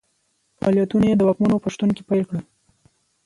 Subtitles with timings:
[0.59, 2.43] فعالیتونه یې د واکمنو په شتون کې پیل کړل.